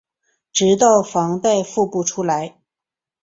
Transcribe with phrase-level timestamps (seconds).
[0.51, 2.59] 直到房贷付不出来